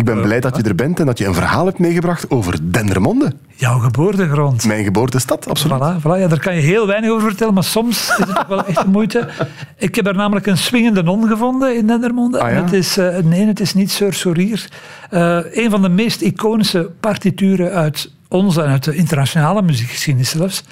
Ik 0.00 0.06
ben 0.06 0.22
blij 0.22 0.40
dat 0.40 0.56
je 0.56 0.62
er 0.62 0.74
bent 0.74 1.00
en 1.00 1.06
dat 1.06 1.18
je 1.18 1.26
een 1.26 1.34
verhaal 1.34 1.66
hebt 1.66 1.78
meegebracht 1.78 2.30
over 2.30 2.72
Dendermonde. 2.72 3.32
Jouw 3.54 3.78
geboortegrond. 3.78 4.64
Mijn 4.66 4.84
geboortestad, 4.84 5.48
absoluut. 5.48 5.78
Voilà, 5.78 6.00
voilà. 6.00 6.20
Ja, 6.20 6.28
daar 6.28 6.40
kan 6.40 6.54
je 6.54 6.60
heel 6.60 6.86
weinig 6.86 7.10
over 7.10 7.28
vertellen, 7.28 7.54
maar 7.54 7.64
soms 7.64 8.10
is 8.10 8.16
het 8.16 8.34
toch 8.34 8.46
wel 8.46 8.66
echt 8.66 8.82
de 8.82 8.88
moeite. 8.88 9.28
Ik 9.76 9.94
heb 9.94 10.06
er 10.06 10.14
namelijk 10.14 10.46
een 10.46 10.58
swingende 10.58 11.02
non 11.02 11.28
gevonden 11.28 11.76
in 11.76 11.86
Dendermonde. 11.86 12.40
Ah, 12.40 12.50
ja? 12.50 12.62
Het 12.62 12.72
is, 12.72 12.96
eh, 12.96 13.16
nee, 13.16 13.46
het 13.46 13.60
is 13.60 13.74
niet 13.74 13.90
Sir 13.90 14.12
Sourier. 14.12 14.68
Eh, 15.10 15.38
een 15.50 15.70
van 15.70 15.82
de 15.82 15.88
meest 15.88 16.20
iconische 16.20 16.90
partituren 17.00 17.72
uit 17.72 18.10
onze 18.28 18.62
en 18.62 18.70
uit 18.70 18.84
de 18.84 18.94
internationale 18.94 19.62
muziekgeschiedenis 19.62 20.30
zelfs. 20.30 20.64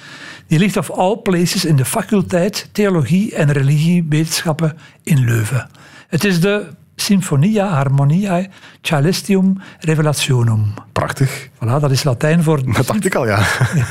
Die 0.47 0.59
ligt 0.59 0.77
of 0.77 0.91
all 0.91 1.17
places 1.17 1.65
in 1.65 1.75
de 1.75 1.85
faculteit 1.85 2.69
Theologie 2.71 3.35
en 3.35 3.51
Religiewetenschappen 3.51 4.77
in 5.03 5.25
Leuven. 5.25 5.69
Het 6.07 6.23
is 6.23 6.41
de 6.41 6.65
Sinfonia 7.01 7.67
Harmoniae 7.67 8.49
Celestium 8.81 9.61
Revelationum. 9.79 10.73
Prachtig. 10.91 11.49
Voilà, 11.55 11.79
dat 11.79 11.91
is 11.91 12.03
Latijn 12.03 12.43
voor 12.43 12.73
Dat 12.73 12.87
dacht 12.87 13.05
ik 13.05 13.15
al, 13.15 13.27
ja. 13.27 13.39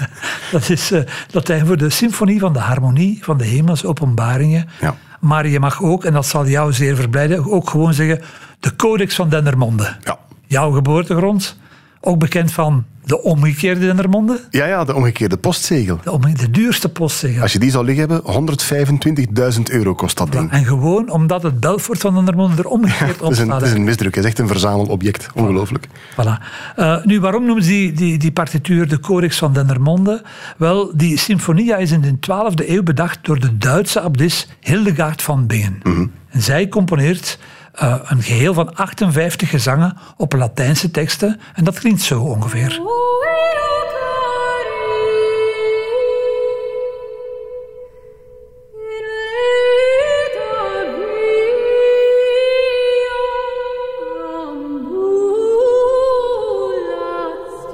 dat 0.53 0.69
is 0.70 0.91
eh, 0.91 1.00
Latijn 1.31 1.67
voor 1.67 1.77
de 1.77 1.91
symfonie 1.91 2.41
van 2.41 2.53
de 2.53 2.59
harmonie 2.59 3.19
van 3.23 3.39
de 3.39 3.45
hemelse 3.45 3.87
openbaringen. 3.87 4.69
Ja. 4.81 4.95
Maar 5.20 5.47
je 5.47 5.61
mag 5.61 5.83
ook, 5.83 6.05
en 6.05 6.12
dat 6.12 6.27
zal 6.27 6.47
jou 6.47 6.73
zeer 6.73 6.97
verblijden, 6.97 7.50
ook 7.50 7.70
gewoon 7.70 7.95
zeggen 7.95 8.20
de 8.61 8.77
Codex 8.77 9.15
van 9.15 9.28
Dendermonde. 9.28 9.97
Ja. 10.05 10.19
Jouw 10.47 10.70
geboortegrond, 10.70 11.59
ook 12.00 12.19
bekend 12.19 12.53
van 12.53 12.84
de 13.09 13.23
omgekeerde 13.23 13.81
Dendermonde, 13.81 14.41
Ja, 14.51 14.67
ja, 14.67 14.84
de 14.84 14.95
omgekeerde 14.95 15.37
postzegel. 15.37 15.98
de, 16.05 16.11
omge- 16.12 16.33
de 16.33 16.51
duurste 16.51 16.89
postzegel. 16.89 17.42
Als 17.42 17.53
je 17.53 17.59
die 17.59 17.70
zou 17.70 17.84
liggen 17.84 18.09
hebben, 18.09 18.33
125.000 19.56 19.62
euro 19.70 19.95
kost 19.95 20.17
dat 20.17 20.33
ding. 20.33 20.50
En 20.50 20.65
gewoon 20.65 21.11
omdat 21.11 21.42
het 21.42 21.61
Belfort 21.61 21.98
van 22.00 22.15
Dendermonde 22.15 22.62
er 22.62 22.69
omgekeerd 22.69 23.23
op 23.23 23.34
staat. 23.34 23.48
het 23.61 23.62
is 23.62 23.73
een 23.73 23.84
misdruk, 23.84 24.15
het 24.15 24.25
is 24.25 24.31
echt 24.31 24.39
een 24.39 24.47
verzamelobject. 24.48 25.27
Ongelooflijk. 25.34 25.87
Voilà. 26.12 26.42
Eh, 26.77 27.05
nu, 27.05 27.20
waarom 27.20 27.45
noemen 27.45 27.65
ze 27.65 27.70
die, 27.70 27.92
die, 27.92 28.19
die 28.19 28.33
partituur 28.33 28.89
de 28.89 29.00
Codex 29.00 29.39
van 29.39 29.53
Dendermonde? 29.53 30.22
Wel, 30.56 30.93
die 30.97 31.19
symfonia 31.19 31.77
is 31.77 31.91
in 31.91 32.00
de 32.00 32.15
12e 32.15 32.69
eeuw 32.69 32.83
bedacht 32.83 33.19
door 33.22 33.41
de 33.41 33.59
Duitse 33.59 34.00
abdis 34.00 34.48
Hildegard 34.61 35.22
van 35.22 35.47
Bingen. 35.47 35.81
En 36.31 36.43
zij 36.43 36.69
componeert 36.69 37.39
eh, 37.79 37.95
een 38.03 38.23
geheel 38.23 38.55
van 38.55 38.75
58 38.75 39.51
gezangen 39.51 39.97
op 40.17 40.33
Latijnse 40.33 40.91
teksten. 40.91 41.41
En 41.55 41.65
dat 41.65 41.79
klinkt 41.79 42.03
zo 42.03 42.21
ongeveer. 42.21 42.81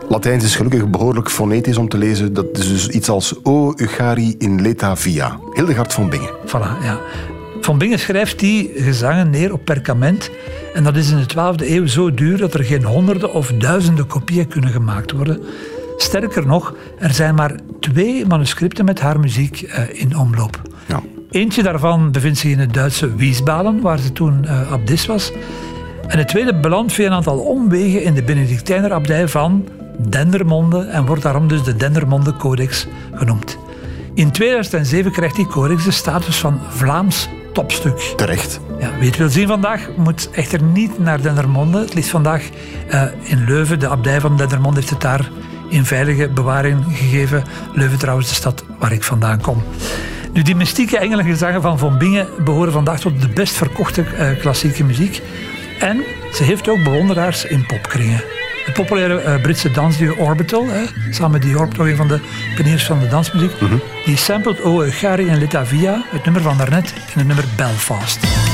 Latijns 0.09 0.45
is 0.45 0.57
gelukkig 0.57 0.89
behoorlijk 0.91 1.31
fonetisch 1.31 1.77
om 1.77 1.89
te 1.89 1.99
lezen. 1.99 2.33
Dat 2.33 2.59
is 2.59 2.69
dus 2.69 2.89
iets 2.89 3.09
als 3.09 3.35
O 3.43 3.73
Euchari 3.77 4.35
in 4.39 4.63
Leta 4.63 4.97
Via. 4.97 5.39
Hildegard 5.53 5.93
van 5.93 6.09
Bingen. 6.09 6.31
Voilà, 6.47 6.83
ja. 6.83 7.01
Van 7.65 7.79
Bingen 7.79 7.99
schrijft 7.99 8.39
die 8.39 8.71
gezangen 8.75 9.31
neer 9.31 9.53
op 9.53 9.65
perkament. 9.65 10.31
En 10.75 10.85
dat 10.85 10.97
is 10.97 11.11
in 11.11 11.17
de 11.17 11.35
12e 11.35 11.71
eeuw 11.71 11.87
zo 11.87 12.15
duur 12.15 12.39
dat 12.39 12.55
er 12.55 12.65
geen 12.65 12.85
honderden 12.85 13.33
of 13.33 13.53
duizenden 13.53 14.07
kopieën 14.07 14.49
kunnen 14.49 14.71
gemaakt 14.71 15.13
worden. 15.13 15.43
Sterker 15.97 16.47
nog, 16.47 16.75
er 16.99 17.13
zijn 17.15 17.35
maar 17.35 17.55
twee 17.81 18.27
manuscripten 18.27 18.85
met 18.85 19.01
haar 19.01 19.21
muziek 19.21 19.63
eh, 19.63 20.01
in 20.01 20.17
omloop. 20.17 20.61
Ja. 20.87 21.03
Eentje 21.31 21.63
daarvan 21.63 22.13
bevindt 22.13 22.39
zich 22.39 22.51
in 22.51 22.59
het 22.59 22.75
Duitse 22.75 23.15
Wiesbaden, 23.15 23.81
waar 23.81 23.99
ze 23.99 24.13
toen 24.13 24.45
eh, 24.45 24.73
abdis 24.73 25.07
was. 25.07 25.33
En 26.07 26.19
het 26.19 26.29
tweede 26.29 26.61
belandt 26.61 26.93
via 26.93 27.07
een 27.07 27.13
aantal 27.13 27.39
omwegen 27.39 28.03
in 28.03 28.15
de 28.15 28.23
Benedictijnerabdij 28.23 29.29
van 29.29 29.69
Dendermonde 30.09 30.81
en 30.81 31.07
wordt 31.07 31.23
daarom 31.23 31.49
dus 31.49 31.63
de 31.63 31.77
Dendermonde 31.77 32.37
Codex 32.37 32.87
genoemd. 33.15 33.59
In 34.15 34.31
2007 34.31 35.13
krijgt 35.13 35.37
die 35.37 35.47
codex 35.47 35.85
de 35.85 35.91
status 35.91 36.39
van 36.39 36.61
Vlaams 36.69 37.29
topstuk. 37.55 37.99
Terecht. 38.17 38.61
Ja, 38.79 38.91
wie 38.99 39.09
het 39.09 39.19
wil 39.19 39.29
zien 39.29 39.47
vandaag 39.47 39.89
moet 39.97 40.31
echter 40.31 40.63
niet 40.63 40.99
naar 40.99 41.23
Dendermonde. 41.23 41.79
Het 41.79 41.95
ligt 41.95 42.09
vandaag 42.09 42.49
eh, 42.89 43.03
in 43.23 43.45
Leuven. 43.45 43.79
De 43.79 43.89
abdij 43.89 44.21
van 44.21 44.37
Dendermonde 44.37 44.81
heeft 44.81 44.91
het 44.91 45.01
daar 45.01 45.31
in 45.69 45.85
veilige 45.85 46.29
bewaring 46.29 46.85
gegeven. 46.89 47.45
Leuven 47.73 47.99
trouwens 47.99 48.29
de 48.29 48.35
stad 48.35 48.65
waar 48.79 48.93
ik 48.93 49.03
vandaan 49.03 49.41
kom. 49.41 49.63
Nu, 50.33 50.43
die 50.43 50.55
mystieke 50.55 50.99
engelengezangen 50.99 51.63
van 51.63 51.79
Von 51.79 51.99
Bingen 51.99 52.29
behoren 52.45 52.73
vandaag 52.73 53.01
tot 53.01 53.21
de 53.21 53.29
best 53.29 53.55
verkochte 53.55 54.03
eh, 54.03 54.39
klassieke 54.39 54.85
muziek. 54.85 55.23
En 55.79 56.03
ze 56.33 56.43
heeft 56.43 56.69
ook 56.69 56.85
bewonderaars 56.85 57.45
in 57.45 57.67
popkringen. 57.67 58.23
Het 58.65 58.75
populaire 58.75 59.21
eh, 59.21 59.41
Britse 59.41 59.71
dansduo 59.71 60.15
Orbital, 60.15 60.69
hè, 60.69 60.85
samen 61.11 61.31
met 61.31 61.43
die 61.43 61.59
Orbital, 61.59 61.89
een 61.89 61.97
van 61.97 62.09
de 62.09 62.21
pioniers 62.55 62.85
van 62.85 63.01
de 63.01 63.09
dansmuziek, 63.09 63.53
die 64.05 64.17
sampled 64.17 64.61
O 64.63 64.83
Euchari 64.83 65.29
en 65.29 65.39
Leta 65.39 65.67
Via, 65.67 66.05
het 66.11 66.25
nummer 66.25 66.43
van 66.43 66.57
daarnet, 66.57 66.93
in 66.97 67.19
het 67.19 67.27
nummer 67.27 67.45
Belfast. 67.57 68.54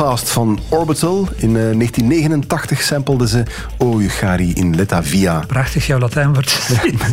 Belfast 0.00 0.30
van 0.30 0.58
Orbital. 0.68 1.28
In 1.36 1.56
eh, 1.56 1.62
1989 1.62 2.82
sampelde 2.82 3.28
ze 3.28 3.42
O 3.78 4.00
Euchari 4.00 4.52
in 4.52 4.76
Leta 4.76 5.02
Via. 5.02 5.44
Prachtig, 5.46 5.86
jouw 5.86 5.98
Latijn 5.98 6.32
wordt. 6.34 6.70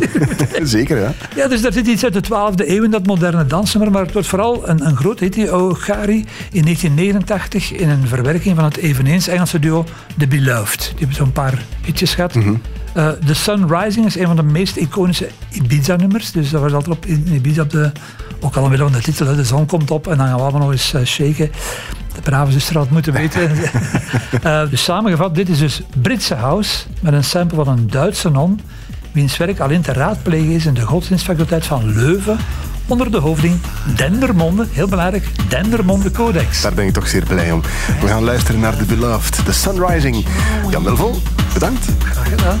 Zeker, 0.62 1.00
ja. 1.00 1.12
ja, 1.36 1.48
dus 1.48 1.62
daar 1.62 1.72
zit 1.72 1.86
iets 1.86 2.04
uit 2.04 2.12
de 2.12 2.24
12e 2.24 2.68
eeuw 2.68 2.84
in 2.84 2.90
dat 2.90 3.06
moderne 3.06 3.46
dansnummer, 3.46 3.92
maar 3.92 4.02
het 4.02 4.12
wordt 4.12 4.28
vooral 4.28 4.68
een, 4.68 4.86
een 4.86 4.96
groot 4.96 5.20
hit, 5.20 5.32
die 5.32 5.50
O 5.50 5.68
in 5.68 6.62
1989 6.62 7.72
in 7.72 7.88
een 7.88 8.06
verwerking 8.06 8.54
van 8.54 8.64
het 8.64 8.76
eveneens 8.76 9.28
Engelse 9.28 9.58
duo 9.58 9.84
The 10.18 10.26
Beloved. 10.26 10.80
Die 10.80 10.98
hebben 10.98 11.16
zo'n 11.16 11.32
paar 11.32 11.64
hitjes 11.84 12.14
gehad. 12.14 12.34
Eh, 12.34 13.08
The 13.26 13.34
Sun 13.34 13.74
Rising 13.74 14.06
is 14.06 14.16
een 14.16 14.26
van 14.26 14.36
de 14.36 14.42
meest 14.42 14.76
iconische 14.76 15.28
Ibiza-nummers, 15.50 16.32
dus 16.32 16.50
dat 16.50 16.60
was 16.60 16.72
altijd 16.72 16.96
op 16.96 17.06
in 17.06 17.26
Ibiza 17.32 17.62
op 17.62 17.70
de, 17.70 17.92
ook 18.40 18.56
al 18.56 18.62
omwille 18.62 18.82
van 18.82 18.92
de 18.92 19.00
titel, 19.00 19.36
de 19.36 19.44
zon 19.44 19.66
komt 19.66 19.90
op 19.90 20.06
en 20.06 20.16
dan 20.16 20.26
gaan 20.26 20.36
we 20.36 20.42
allemaal 20.42 20.60
nog 20.60 20.72
eens 20.72 20.94
eh, 20.94 21.04
shaken. 21.04 21.50
De 22.18 22.30
brave 22.30 22.52
zuster 22.52 22.76
had 22.76 22.90
moeten 22.90 23.12
weten. 23.12 23.50
Eh, 24.42 24.70
dus 24.70 24.84
samengevat, 24.84 25.34
dit 25.34 25.48
is 25.48 25.58
dus 25.58 25.82
Britse 26.02 26.34
house 26.34 26.78
met 27.00 27.12
een 27.12 27.24
sample 27.24 27.64
van 27.64 27.78
een 27.78 27.90
Duitse 27.90 28.30
non, 28.30 28.60
wiens 29.12 29.36
werk 29.36 29.60
alleen 29.60 29.80
te 29.80 29.92
raadplegen 29.92 30.50
is 30.50 30.66
in 30.66 30.74
de 30.74 30.80
godsdienstfaculteit 30.80 31.66
van 31.66 31.92
Leuven 31.92 32.38
onder 32.86 33.10
de 33.10 33.18
hoofding 33.18 33.60
Dendermonde, 33.96 34.66
heel 34.70 34.88
belangrijk, 34.88 35.28
Dendermonde 35.48 36.10
Codex. 36.10 36.62
Daar 36.62 36.74
ben 36.74 36.86
ik 36.86 36.92
toch 36.92 37.08
zeer 37.08 37.24
blij 37.24 37.52
om. 37.52 37.62
We 38.00 38.06
gaan 38.06 38.24
luisteren 38.24 38.60
naar 38.60 38.76
The 38.76 38.84
Beloved, 38.84 39.44
The 39.44 39.52
Sun 39.52 39.86
Rising. 39.86 40.26
Jan 40.70 40.82
Delvaux, 40.82 41.18
bedankt. 41.52 41.86
Graag 42.04 42.28
gedaan. 42.28 42.60